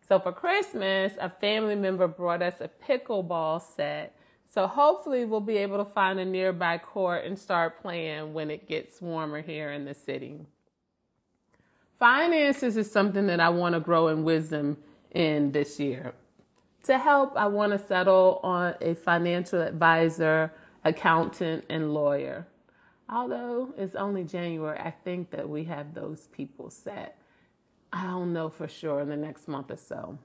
So 0.07 0.19
for 0.19 0.31
Christmas, 0.31 1.13
a 1.19 1.29
family 1.29 1.75
member 1.75 2.07
brought 2.07 2.41
us 2.41 2.55
a 2.59 2.69
pickleball 2.87 3.61
set. 3.75 4.15
So 4.53 4.67
hopefully 4.67 5.25
we'll 5.25 5.39
be 5.39 5.57
able 5.57 5.83
to 5.83 5.89
find 5.89 6.19
a 6.19 6.25
nearby 6.25 6.77
court 6.77 7.25
and 7.25 7.39
start 7.39 7.81
playing 7.81 8.33
when 8.33 8.51
it 8.51 8.67
gets 8.67 9.01
warmer 9.01 9.41
here 9.41 9.71
in 9.71 9.85
the 9.85 9.93
city. 9.93 10.39
Finances 11.97 12.75
is 12.75 12.91
something 12.91 13.27
that 13.27 13.39
I 13.39 13.49
want 13.49 13.75
to 13.75 13.79
grow 13.79 14.09
in 14.09 14.23
wisdom 14.23 14.77
in 15.11 15.51
this 15.51 15.79
year. 15.79 16.13
To 16.83 16.97
help, 16.97 17.37
I 17.37 17.47
want 17.47 17.71
to 17.71 17.79
settle 17.79 18.41
on 18.43 18.75
a 18.81 18.93
financial 18.93 19.61
advisor, 19.61 20.51
accountant, 20.83 21.63
and 21.69 21.93
lawyer. 21.93 22.45
Although 23.09 23.73
it's 23.77 23.95
only 23.95 24.25
January, 24.25 24.77
I 24.77 24.91
think 24.91 25.31
that 25.31 25.47
we 25.47 25.63
have 25.63 25.93
those 25.93 26.27
people 26.27 26.69
set. 26.69 27.17
I 27.93 28.05
don't 28.07 28.33
know 28.33 28.49
for 28.49 28.67
sure 28.67 29.01
in 29.01 29.09
the 29.09 29.15
next 29.15 29.47
month 29.47 29.69
or 29.69 29.77
so. 29.77 30.17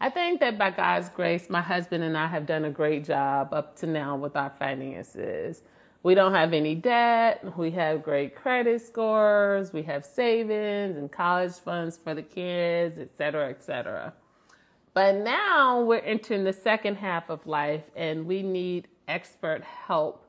I 0.00 0.08
think 0.08 0.40
that 0.40 0.58
by 0.58 0.70
God's 0.70 1.10
grace, 1.10 1.48
my 1.50 1.60
husband 1.60 2.02
and 2.02 2.16
I 2.16 2.26
have 2.26 2.46
done 2.46 2.64
a 2.64 2.70
great 2.70 3.04
job 3.04 3.52
up 3.52 3.76
to 3.76 3.86
now 3.86 4.16
with 4.16 4.34
our 4.34 4.50
finances. 4.58 5.62
We 6.02 6.14
don't 6.14 6.32
have 6.32 6.52
any 6.52 6.74
debt. 6.74 7.56
We 7.56 7.70
have 7.72 8.02
great 8.02 8.34
credit 8.34 8.80
scores. 8.80 9.72
We 9.72 9.82
have 9.82 10.04
savings 10.04 10.96
and 10.96 11.12
college 11.12 11.52
funds 11.52 11.98
for 12.02 12.14
the 12.14 12.22
kids, 12.22 12.98
et 12.98 13.10
cetera, 13.16 13.50
et 13.50 13.62
cetera. 13.62 14.14
But 14.94 15.16
now 15.16 15.82
we're 15.82 15.98
entering 15.98 16.44
the 16.44 16.52
second 16.52 16.96
half 16.96 17.28
of 17.28 17.46
life 17.46 17.90
and 17.94 18.26
we 18.26 18.42
need 18.42 18.88
expert 19.06 19.62
help 19.62 20.26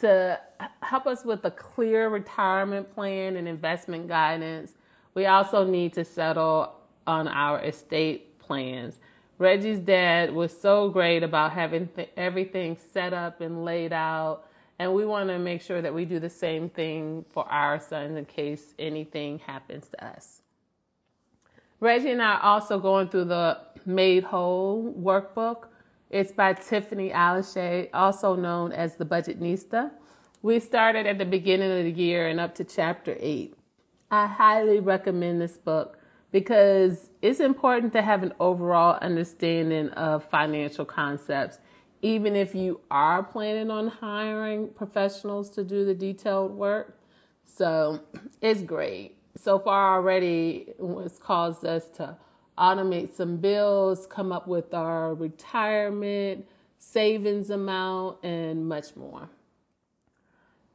to 0.00 0.40
help 0.82 1.06
us 1.06 1.24
with 1.24 1.44
a 1.44 1.50
clear 1.50 2.08
retirement 2.08 2.92
plan 2.94 3.36
and 3.36 3.46
investment 3.46 4.08
guidance. 4.08 4.74
We 5.16 5.24
also 5.24 5.64
need 5.64 5.94
to 5.94 6.04
settle 6.04 6.74
on 7.06 7.26
our 7.26 7.64
estate 7.64 8.38
plans. 8.38 9.00
Reggie's 9.38 9.78
dad 9.78 10.30
was 10.34 10.54
so 10.54 10.90
great 10.90 11.22
about 11.22 11.52
having 11.52 11.88
th- 11.88 12.10
everything 12.18 12.76
set 12.92 13.14
up 13.14 13.40
and 13.40 13.64
laid 13.64 13.94
out. 13.94 14.46
And 14.78 14.92
we 14.92 15.06
want 15.06 15.30
to 15.30 15.38
make 15.38 15.62
sure 15.62 15.80
that 15.80 15.94
we 15.94 16.04
do 16.04 16.20
the 16.20 16.28
same 16.28 16.68
thing 16.68 17.24
for 17.30 17.48
our 17.48 17.80
sons 17.80 18.18
in 18.18 18.26
case 18.26 18.74
anything 18.78 19.38
happens 19.38 19.88
to 19.88 20.04
us. 20.04 20.42
Reggie 21.80 22.10
and 22.10 22.20
I 22.20 22.34
are 22.34 22.42
also 22.42 22.78
going 22.78 23.08
through 23.08 23.24
the 23.24 23.58
Made 23.86 24.24
Whole 24.24 24.92
workbook. 24.92 25.68
It's 26.10 26.30
by 26.30 26.52
Tiffany 26.52 27.08
Aliche, 27.08 27.88
also 27.94 28.36
known 28.36 28.70
as 28.70 28.96
the 28.96 29.06
Budgetnista. 29.06 29.92
We 30.42 30.60
started 30.60 31.06
at 31.06 31.16
the 31.16 31.24
beginning 31.24 31.70
of 31.70 31.84
the 31.84 32.02
year 32.02 32.28
and 32.28 32.38
up 32.38 32.54
to 32.56 32.64
chapter 32.64 33.16
eight. 33.18 33.55
I 34.10 34.26
highly 34.26 34.80
recommend 34.80 35.40
this 35.40 35.56
book 35.56 35.98
because 36.30 37.10
it's 37.22 37.40
important 37.40 37.92
to 37.94 38.02
have 38.02 38.22
an 38.22 38.32
overall 38.38 38.98
understanding 39.00 39.88
of 39.90 40.24
financial 40.24 40.84
concepts, 40.84 41.58
even 42.02 42.36
if 42.36 42.54
you 42.54 42.80
are 42.90 43.22
planning 43.22 43.70
on 43.70 43.88
hiring 43.88 44.68
professionals 44.68 45.50
to 45.50 45.64
do 45.64 45.84
the 45.84 45.94
detailed 45.94 46.52
work. 46.52 46.98
So 47.46 48.00
it's 48.40 48.62
great. 48.62 49.16
So 49.36 49.58
far 49.58 49.96
already, 49.96 50.72
it's 50.78 51.18
caused 51.18 51.64
us 51.64 51.88
to 51.96 52.16
automate 52.56 53.14
some 53.14 53.36
bills, 53.36 54.06
come 54.06 54.32
up 54.32 54.46
with 54.46 54.72
our 54.72 55.14
retirement, 55.14 56.46
savings 56.78 57.50
amount, 57.50 58.22
and 58.24 58.68
much 58.68 58.96
more. 58.96 59.28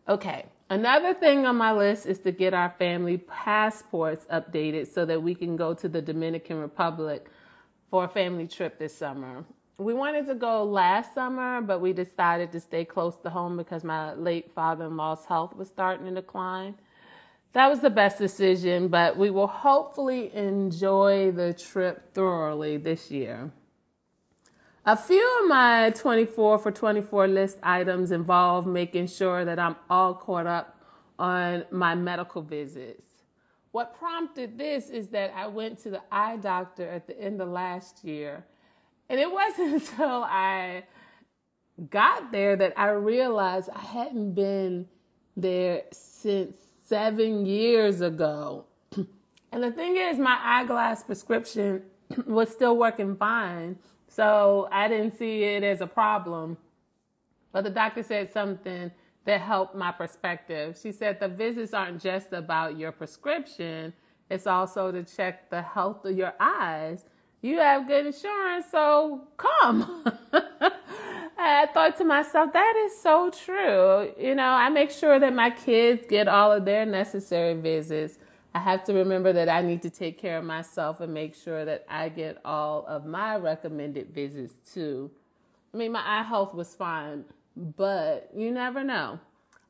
Okay, 0.08 0.46
another 0.72 1.14
thing 1.14 1.46
on 1.46 1.56
my 1.56 1.72
list 1.72 2.06
is 2.06 2.20
to 2.20 2.32
get 2.32 2.54
our 2.54 2.70
family 2.70 3.18
passports 3.18 4.26
updated 4.32 4.92
so 4.92 5.06
that 5.06 5.22
we 5.22 5.36
can 5.36 5.56
go 5.56 5.74
to 5.74 5.88
the 5.88 6.02
Dominican 6.02 6.58
Republic 6.58 7.30
for 7.90 8.06
a 8.06 8.08
family 8.08 8.48
trip 8.48 8.80
this 8.80 8.96
summer. 8.96 9.44
We 9.78 9.94
wanted 9.94 10.28
to 10.28 10.36
go 10.36 10.64
last 10.64 11.14
summer, 11.14 11.62
but 11.62 11.80
we 11.82 11.94
decided 11.94 12.52
to 12.54 12.60
stay 12.60 12.86
close 12.86 13.18
to 13.20 13.30
home 13.30 13.58
because 13.58 13.84
my 13.84 14.14
late 14.14 14.52
father 14.54 14.86
in 14.86 14.98
law's 14.98 15.26
health 15.26 15.56
was 15.56 15.68
starting 15.68 16.06
to 16.06 16.22
decline 16.22 16.76
that 17.54 17.70
was 17.70 17.82
the 17.82 17.90
best 17.90 18.18
decision, 18.18 18.88
but 18.88 19.18
we 19.18 19.30
will 19.30 19.48
hopefully 19.48 20.34
enjoy 20.34 21.32
the 21.32 21.54
trip 21.54 22.14
thoroughly 22.14 22.78
this 22.78 23.12
year. 23.12 23.52
A 24.84 24.98
few 24.98 25.40
of 25.44 25.48
my 25.48 25.92
24 25.96 26.58
for 26.58 26.72
24 26.72 27.28
list 27.28 27.60
items 27.62 28.12
involve 28.12 28.66
making 28.66 29.08
sure 29.08 29.46
that 29.46 29.60
I'm 29.60 29.76
all 29.92 30.16
caught 30.16 30.48
up 30.48 30.82
on 31.20 31.66
my 31.70 31.94
medical 31.94 32.42
visits. 32.42 33.04
What 33.74 33.96
prompted 34.00 34.58
this 34.58 34.90
is 34.90 35.10
that 35.10 35.34
I 35.36 35.46
went 35.46 35.78
to 35.84 35.92
the 35.92 36.02
eye 36.12 36.38
doctor 36.38 36.90
at 36.90 37.06
the 37.06 37.20
end 37.22 37.42
of 37.42 37.50
last 37.50 38.04
year, 38.04 38.44
and 39.08 39.20
it 39.20 39.32
wasn't 39.32 39.74
until 39.74 40.24
I 40.24 40.86
got 41.92 42.32
there 42.32 42.56
that 42.56 42.74
I 42.76 42.90
realized 42.90 43.70
I 43.70 43.82
hadn't 43.82 44.34
been 44.34 44.88
there 45.38 45.84
since 45.92 46.58
seven 46.88 47.46
years 47.46 48.02
ago. 48.02 48.66
And 49.54 49.62
the 49.62 49.72
thing 49.72 49.98
is, 49.98 50.18
my 50.18 50.40
eyeglass 50.42 51.04
prescription 51.04 51.84
was 52.26 52.50
still 52.50 52.78
working 52.78 53.18
fine. 53.18 53.78
So 54.12 54.68
I 54.74 54.90
didn't 54.90 55.18
see 55.18 55.44
it 55.44 55.64
as 55.64 55.80
a 55.80 55.88
problem. 55.88 56.58
But 57.54 57.64
the 57.64 57.70
doctor 57.70 58.04
said 58.04 58.32
something 58.34 58.92
that 59.24 59.40
helped 59.40 59.74
my 59.74 59.92
perspective. 59.94 60.78
She 60.82 60.92
said 60.92 61.22
the 61.22 61.30
visits 61.30 61.74
aren't 61.74 62.02
just 62.02 62.34
about 62.34 62.78
your 62.78 62.92
prescription, 62.92 63.94
it's 64.30 64.48
also 64.48 64.92
to 64.92 65.04
check 65.04 65.50
the 65.50 65.62
health 65.62 66.06
of 66.06 66.18
your 66.18 66.34
eyes. 66.40 67.06
You 67.42 67.58
have 67.60 67.88
good 67.88 68.06
insurance, 68.06 68.66
so 68.72 69.28
come. 69.38 70.06
I 71.38 71.68
thought 71.74 71.98
to 71.98 72.06
myself, 72.06 72.54
that 72.54 72.84
is 72.86 73.02
so 73.02 73.30
true. 73.30 74.14
You 74.18 74.36
know, 74.36 74.44
I 74.44 74.70
make 74.70 74.92
sure 74.92 75.20
that 75.20 75.34
my 75.34 75.50
kids 75.50 76.04
get 76.08 76.28
all 76.28 76.52
of 76.52 76.66
their 76.66 76.86
necessary 76.86 77.54
visits. 77.54 78.18
I 78.54 78.60
have 78.60 78.84
to 78.86 78.94
remember 78.94 79.32
that 79.34 79.48
I 79.48 79.62
need 79.62 79.82
to 79.84 79.90
take 79.90 80.18
care 80.18 80.38
of 80.38 80.44
myself 80.44 81.00
and 81.00 81.14
make 81.14 81.36
sure 81.36 81.64
that 81.64 81.86
I 81.90 82.10
get 82.10 82.42
all 82.44 82.86
of 82.86 83.06
my 83.06 83.38
recommended 83.38 84.14
visits 84.14 84.54
too. 84.74 85.10
I 85.74 85.78
mean, 85.78 85.94
my 85.94 86.04
eye 86.06 86.24
health 86.24 86.54
was 86.54 86.76
fine, 86.76 87.24
but 87.56 88.30
you 88.36 88.52
never 88.52 88.84
know. 88.84 89.20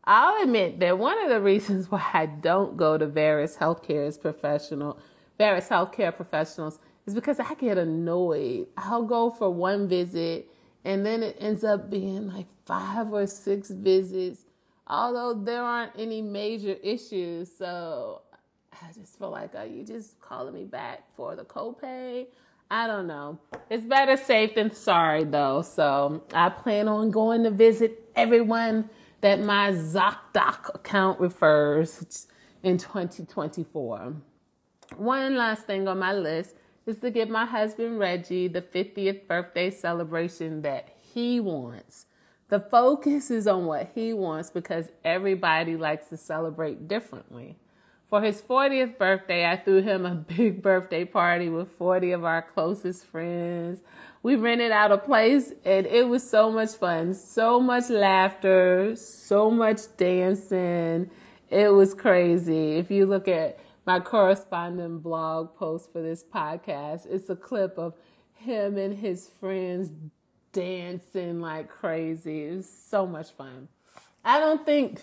I'll 0.04 0.42
admit 0.42 0.80
that 0.80 0.98
one 0.98 1.22
of 1.24 1.30
the 1.30 1.40
reasons 1.40 1.92
why 1.92 2.04
I 2.14 2.26
don't 2.26 2.76
go 2.76 2.98
to 2.98 3.06
various 3.06 3.56
healthcare 3.58 4.20
professional, 4.20 4.98
various 5.38 5.70
healthcare 5.70 6.16
professionals 6.16 6.80
is 7.06 7.14
because 7.14 7.40
I 7.40 7.54
get 7.54 7.78
annoyed. 7.78 8.68
I'll 8.78 9.04
go 9.04 9.30
for 9.30 9.54
one 9.54 9.88
visit 9.88 10.48
and 10.84 11.06
then 11.06 11.22
it 11.22 11.38
ends 11.40 11.64
up 11.64 11.92
being 11.92 12.28
like 12.28 12.48
five 12.66 13.14
or 13.14 13.28
six 13.28 13.70
visits, 13.70 14.46
although 14.88 15.36
there 15.36 15.62
aren't 15.62 15.94
any 16.00 16.24
major 16.24 16.76
issues. 16.82 17.52
So 17.56 18.24
I 18.82 18.92
just 18.94 19.18
feel 19.18 19.30
like, 19.30 19.56
are 19.56 19.66
you 19.66 19.84
just 19.84 20.20
calling 20.20 20.54
me 20.54 20.66
back 20.66 21.04
for 21.16 21.36
the 21.36 21.44
copay? 21.44 22.28
I 22.70 22.88
don't 22.88 23.06
know. 23.06 23.38
It's 23.70 23.86
better 23.86 24.18
safe 24.18 24.56
than 24.56 24.74
sorry, 24.74 25.24
though. 25.24 25.62
So 25.62 26.24
I 26.34 26.50
plan 26.50 26.88
on 26.88 27.12
going 27.12 27.44
to 27.44 27.52
visit 27.52 28.10
everyone 28.16 28.90
that 29.22 29.40
my 29.42 29.72
ZocDoc 29.72 30.76
account 30.76 31.20
refers 31.20 32.28
in 32.64 32.78
2024. 32.78 34.16
One 34.98 35.36
last 35.36 35.66
thing 35.66 35.88
on 35.88 36.00
my 36.00 36.14
list 36.14 36.56
is 36.86 37.00
to 37.00 37.12
give 37.12 37.30
my 37.30 37.46
husband 37.46 38.00
Reggie 38.00 38.48
the 38.48 38.62
50th 38.62 39.28
birthday 39.28 39.70
celebration 39.70 40.62
that 40.64 40.90
he 41.14 41.40
wants. 41.40 42.08
The 42.50 42.60
focus 42.60 43.32
is 43.32 43.48
on 43.48 43.66
what 43.66 43.92
he 43.96 44.12
wants 44.14 44.50
because 44.50 44.90
everybody 45.06 45.78
likes 45.78 46.08
to 46.08 46.18
celebrate 46.18 46.88
differently. 46.88 47.58
For 48.12 48.22
his 48.22 48.42
40th 48.42 48.98
birthday, 48.98 49.50
I 49.50 49.56
threw 49.56 49.82
him 49.82 50.06
a 50.06 50.16
big 50.16 50.62
birthday 50.62 51.06
party 51.06 51.48
with 51.48 51.72
40 51.78 52.12
of 52.12 52.26
our 52.26 52.42
closest 52.42 53.06
friends. 53.06 53.80
We 54.22 54.36
rented 54.36 54.74
out 54.74 54.92
a 54.92 54.98
place 54.98 55.54
and 55.64 55.86
it 55.86 56.10
was 56.10 56.30
so 56.30 56.52
much 56.52 56.72
fun, 56.72 57.14
so 57.14 57.62
much 57.62 57.90
laughter, 57.90 58.98
so 58.98 59.50
much 59.50 59.80
dancing. 59.96 61.10
It 61.50 61.74
was 61.74 61.94
crazy. 61.94 62.74
If 62.74 62.92
you 62.92 63.06
look 63.06 63.30
at 63.30 63.58
my 63.86 64.02
corresponding 64.02 65.00
blog 65.00 65.56
post 65.56 65.94
for 65.94 66.02
this 66.02 66.22
podcast. 66.22 67.08
It's 67.10 67.30
a 67.30 67.36
clip 67.38 67.78
of 67.78 67.94
him 68.34 68.78
and 68.78 68.94
his 68.94 69.30
friends 69.40 69.90
dancing 70.52 71.40
like 71.40 71.70
crazy. 71.70 72.44
It 72.48 72.58
was 72.58 72.70
so 72.70 73.08
much 73.08 73.32
fun. 73.32 73.70
I 74.26 74.42
don't 74.42 74.66
think 74.66 75.02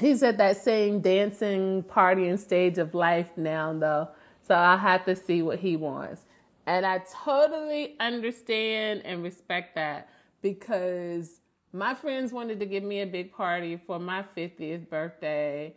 he's 0.00 0.22
at 0.22 0.38
that 0.38 0.56
same 0.56 1.00
dancing, 1.00 1.82
partying 1.82 2.38
stage 2.38 2.78
of 2.78 2.94
life 2.94 3.30
now, 3.36 3.72
though. 3.72 4.08
So 4.46 4.54
I'll 4.54 4.78
have 4.78 5.04
to 5.04 5.16
see 5.16 5.42
what 5.42 5.58
he 5.58 5.76
wants. 5.76 6.22
And 6.66 6.84
I 6.84 7.02
totally 7.24 7.96
understand 7.98 9.02
and 9.04 9.22
respect 9.22 9.74
that 9.74 10.08
because 10.42 11.40
my 11.72 11.94
friends 11.94 12.32
wanted 12.32 12.60
to 12.60 12.66
give 12.66 12.82
me 12.82 13.00
a 13.00 13.06
big 13.06 13.32
party 13.32 13.80
for 13.86 13.98
my 13.98 14.24
50th 14.36 14.88
birthday. 14.88 15.74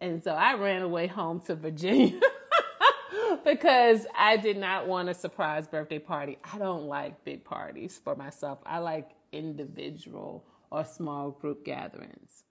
And 0.00 0.22
so 0.22 0.32
I 0.32 0.54
ran 0.54 0.82
away 0.82 1.06
home 1.06 1.40
to 1.46 1.54
Virginia 1.54 2.20
because 3.44 4.06
I 4.16 4.36
did 4.36 4.56
not 4.56 4.86
want 4.86 5.08
a 5.08 5.14
surprise 5.14 5.66
birthday 5.66 5.98
party. 5.98 6.38
I 6.52 6.58
don't 6.58 6.84
like 6.84 7.24
big 7.24 7.44
parties 7.44 8.00
for 8.02 8.14
myself, 8.14 8.58
I 8.66 8.78
like 8.78 9.10
individual 9.32 10.44
or 10.70 10.84
small 10.84 11.30
group 11.30 11.64
gatherings. 11.64 12.44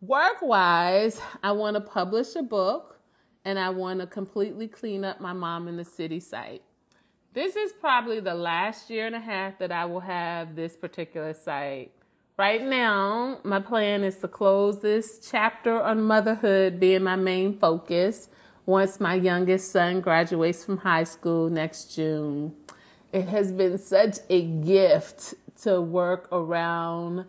Work 0.00 0.42
wise, 0.42 1.20
I 1.42 1.50
want 1.50 1.74
to 1.74 1.80
publish 1.80 2.36
a 2.36 2.42
book 2.44 3.00
and 3.44 3.58
I 3.58 3.70
want 3.70 3.98
to 3.98 4.06
completely 4.06 4.68
clean 4.68 5.04
up 5.04 5.20
my 5.20 5.32
mom 5.32 5.66
in 5.66 5.76
the 5.76 5.84
city 5.84 6.20
site. 6.20 6.62
This 7.34 7.56
is 7.56 7.72
probably 7.72 8.20
the 8.20 8.34
last 8.34 8.90
year 8.90 9.06
and 9.06 9.16
a 9.16 9.20
half 9.20 9.58
that 9.58 9.72
I 9.72 9.86
will 9.86 9.98
have 9.98 10.54
this 10.54 10.76
particular 10.76 11.34
site. 11.34 11.90
Right 12.36 12.62
now, 12.62 13.40
my 13.42 13.58
plan 13.58 14.04
is 14.04 14.18
to 14.18 14.28
close 14.28 14.78
this 14.78 15.28
chapter 15.28 15.82
on 15.82 16.02
motherhood 16.02 16.78
being 16.78 17.02
my 17.02 17.16
main 17.16 17.58
focus 17.58 18.28
once 18.66 19.00
my 19.00 19.14
youngest 19.14 19.72
son 19.72 20.00
graduates 20.00 20.64
from 20.64 20.76
high 20.76 21.02
school 21.02 21.50
next 21.50 21.96
June. 21.96 22.54
It 23.12 23.26
has 23.30 23.50
been 23.50 23.78
such 23.78 24.18
a 24.30 24.42
gift 24.42 25.34
to 25.62 25.80
work 25.80 26.28
around 26.30 27.24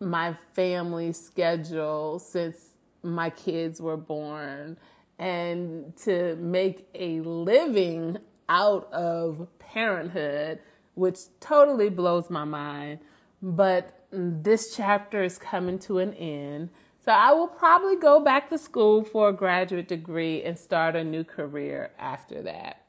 my 0.00 0.34
family 0.54 1.12
schedule 1.12 2.18
since 2.18 2.56
my 3.02 3.30
kids 3.30 3.80
were 3.80 3.96
born 3.96 4.76
and 5.18 5.96
to 5.96 6.36
make 6.36 6.86
a 6.94 7.20
living 7.20 8.18
out 8.48 8.92
of 8.92 9.48
parenthood, 9.58 10.60
which 10.94 11.18
totally 11.40 11.88
blows 11.88 12.30
my 12.30 12.44
mind. 12.44 13.00
But 13.42 14.04
this 14.10 14.74
chapter 14.76 15.22
is 15.22 15.38
coming 15.38 15.78
to 15.80 15.98
an 15.98 16.14
end. 16.14 16.70
So 17.04 17.12
I 17.12 17.32
will 17.32 17.48
probably 17.48 17.96
go 17.96 18.20
back 18.20 18.50
to 18.50 18.58
school 18.58 19.04
for 19.04 19.28
a 19.28 19.32
graduate 19.32 19.88
degree 19.88 20.42
and 20.42 20.58
start 20.58 20.96
a 20.96 21.04
new 21.04 21.24
career 21.24 21.92
after 21.98 22.42
that. 22.42 22.82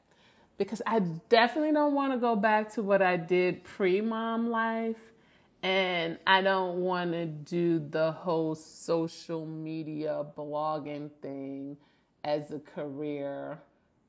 Because 0.58 0.82
I 0.86 0.98
definitely 1.28 1.72
don't 1.72 1.94
want 1.94 2.12
to 2.12 2.18
go 2.18 2.34
back 2.34 2.72
to 2.74 2.82
what 2.82 3.00
I 3.00 3.16
did 3.16 3.62
pre 3.62 4.00
mom 4.00 4.50
life 4.50 4.96
and 5.62 6.18
I 6.26 6.42
don't 6.42 6.78
want 6.78 7.12
to 7.12 7.26
do 7.26 7.80
the 7.90 8.12
whole 8.12 8.54
social 8.54 9.44
media 9.44 10.24
blogging 10.36 11.10
thing 11.20 11.76
as 12.24 12.52
a 12.52 12.58
career 12.58 13.58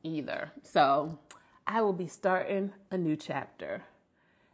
either. 0.03 0.51
So 0.63 1.17
I 1.65 1.81
will 1.81 1.93
be 1.93 2.07
starting 2.07 2.71
a 2.91 2.97
new 2.97 3.15
chapter. 3.15 3.83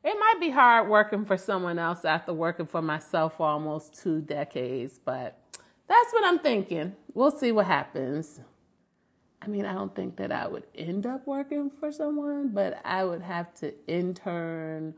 It 0.03 0.17
might 0.19 0.39
be 0.39 0.51
hard 0.51 0.87
working 0.87 1.25
for 1.25 1.37
someone 1.37 1.79
else 1.79 2.05
after 2.05 2.31
working 2.31 2.67
for 2.67 2.81
myself 2.81 3.37
for 3.37 3.47
almost 3.47 4.01
two 4.01 4.21
decades, 4.21 4.99
but 5.03 5.39
that's 5.87 6.13
what 6.13 6.25
I'm 6.25 6.39
thinking. 6.39 6.95
We'll 7.13 7.31
see 7.31 7.51
what 7.51 7.65
happens. 7.65 8.39
I 9.41 9.47
mean, 9.47 9.65
I 9.65 9.73
don't 9.73 9.93
think 9.95 10.15
that 10.17 10.31
I 10.31 10.47
would 10.47 10.63
end 10.75 11.05
up 11.05 11.27
working 11.27 11.69
for 11.69 11.91
someone, 11.91 12.49
but 12.49 12.81
I 12.85 13.03
would 13.03 13.21
have 13.21 13.53
to 13.55 13.73
intern 13.87 14.95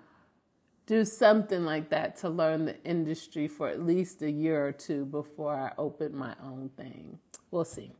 do 0.88 1.04
something 1.06 1.65
like 1.65 1.89
that 1.89 2.15
to 2.17 2.30
learn 2.30 2.65
the 2.65 2.84
industry 2.84 3.47
for 3.47 3.67
at 3.67 3.86
least 3.86 4.21
a 4.21 4.32
year 4.32 4.65
or 4.65 4.71
two 4.71 5.06
before 5.06 5.54
I 5.54 5.73
open 5.78 6.15
my 6.15 6.34
own 6.41 6.71
thing. 6.76 7.19
We'll 7.52 7.65
see. 7.65 7.91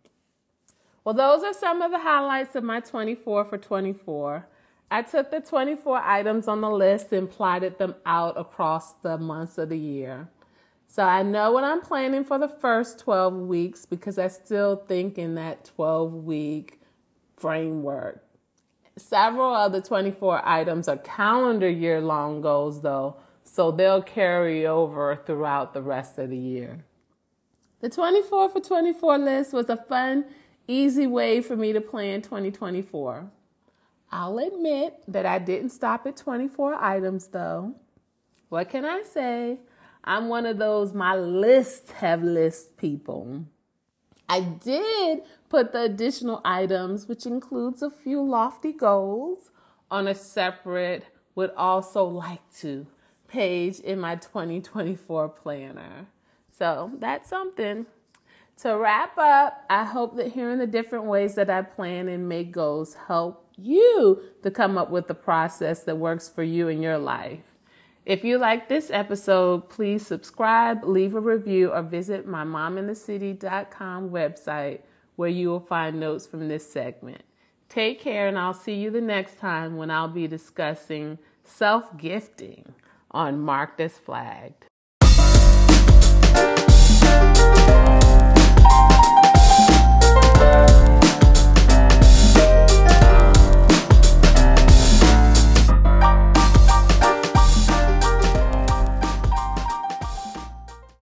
Well, 1.04 1.14
those 1.14 1.44
are 1.44 1.54
some 1.54 1.82
of 1.82 1.92
the 1.92 2.00
highlights 2.00 2.56
of 2.56 2.64
my 2.64 2.80
24 2.80 3.46
for 3.46 3.58
24. 3.58 4.48
I 4.90 5.02
took 5.02 5.32
the 5.32 5.42
24 5.42 5.98
items 5.98 6.48
on 6.48 6.62
the 6.62 6.70
list 6.70 7.12
and 7.12 7.30
plotted 7.30 7.78
them 7.78 7.96
out 8.06 8.40
across 8.40 8.94
the 9.04 9.18
months 9.18 9.58
of 9.58 9.70
the 9.70 9.78
year. 9.78 10.30
So 10.88 11.04
I 11.04 11.24
know 11.24 11.52
what 11.52 11.66
I'm 11.66 11.82
planning 11.82 12.24
for 12.24 12.40
the 12.40 12.48
first 12.48 13.00
12 13.00 13.34
weeks 13.34 13.86
because 13.86 14.18
I 14.18 14.30
still 14.30 14.78
think 14.88 15.18
in 15.18 15.36
that 15.36 15.66
12 15.76 16.14
week 16.14 16.80
framework. 17.36 18.24
Several 18.98 19.54
of 19.54 19.72
the 19.72 19.82
24 19.82 20.42
items 20.44 20.88
are 20.88 20.98
calendar 20.98 21.70
year 21.70 22.02
long 22.02 22.42
goals, 22.42 22.82
though, 22.82 23.18
so 23.44 23.72
they'll 23.72 24.02
carry 24.02 24.66
over 24.66 25.16
throughout 25.16 25.74
the 25.74 25.84
rest 25.84 26.18
of 26.18 26.32
the 26.32 26.38
year. 26.38 26.84
The 27.80 27.90
24 27.90 28.50
for 28.50 28.60
24 28.60 29.18
list 29.20 29.54
was 29.54 29.70
a 29.70 29.78
fun, 29.78 30.26
easy 30.68 31.06
way 31.06 31.42
for 31.42 31.56
me 31.56 31.74
to 31.74 31.82
plan 31.82 32.24
2024. 32.24 33.30
I'll 34.12 34.40
admit 34.40 35.04
that 35.08 35.28
I 35.28 35.38
didn't 35.38 35.70
stop 35.70 36.08
at 36.08 36.18
24 36.18 36.74
items, 36.74 37.28
though. 37.28 37.76
What 38.50 38.70
can 38.70 38.84
I 38.84 39.04
say? 39.04 39.60
I'm 40.04 40.28
one 40.28 40.46
of 40.46 40.58
those 40.58 40.94
my 40.94 41.16
lists 41.16 41.92
have 41.92 42.24
lists 42.24 42.70
people. 42.78 43.46
I 44.30 44.42
did 44.42 45.24
put 45.50 45.72
the 45.72 45.84
additional 45.84 46.42
items, 46.44 47.08
which 47.08 47.26
includes 47.26 47.82
a 47.82 47.90
few 47.90 48.22
lofty 48.22 48.74
goals, 48.74 49.52
on 49.90 50.08
a 50.08 50.16
separate 50.16 51.06
would 51.36 51.52
also 51.56 52.04
like 52.04 52.42
to 52.58 52.88
page 53.28 53.80
in 53.80 54.00
my 54.00 54.16
2024 54.16 55.30
planner. 55.30 56.08
So 56.58 56.92
that's 57.00 57.30
something. 57.30 57.86
To 58.64 58.76
wrap 58.76 59.18
up, 59.18 59.64
I 59.70 59.86
hope 59.86 60.18
that 60.18 60.32
hearing 60.32 60.58
the 60.58 60.68
different 60.68 61.06
ways 61.06 61.36
that 61.36 61.50
I 61.50 61.62
plan 61.62 62.08
and 62.08 62.28
make 62.28 62.52
goals 62.52 62.96
help 63.08 63.46
you 63.56 64.20
to 64.42 64.50
come 64.50 64.78
up 64.78 64.90
with 64.90 65.08
the 65.08 65.14
process 65.14 65.84
that 65.84 65.98
works 65.98 66.28
for 66.28 66.44
you 66.44 66.68
in 66.68 66.82
your 66.82 66.98
life. 66.98 67.44
If 68.08 68.24
you 68.24 68.38
like 68.38 68.70
this 68.70 68.90
episode, 68.90 69.68
please 69.68 70.08
subscribe, 70.08 70.86
leave 70.86 71.14
a 71.14 71.20
review, 71.20 71.74
or 71.74 71.82
visit 71.82 72.26
my 72.26 72.46
mominthecity.com 72.46 74.12
website 74.12 74.80
where 75.18 75.28
you 75.28 75.50
will 75.50 75.60
find 75.60 76.00
notes 76.00 76.26
from 76.26 76.48
this 76.48 76.72
segment. 76.72 77.24
Take 77.68 78.00
care, 78.00 78.30
and 78.30 78.40
I'll 78.40 78.54
see 78.54 78.76
you 78.76 78.92
the 78.92 79.02
next 79.02 79.40
time 79.40 79.76
when 79.76 79.92
I'll 79.92 80.08
be 80.08 80.26
discussing 80.26 81.18
self 81.44 81.98
gifting 81.98 82.76
on 83.12 83.42
Marked 83.42 83.82
as 83.82 83.98
Flagged. 83.98 84.67